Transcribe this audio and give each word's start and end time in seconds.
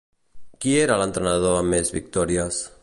Qui 0.63 0.73
era 0.85 0.97
l'entrenador 1.01 1.59
amb 1.59 1.75
més 1.77 1.95
victòries? 1.99 2.63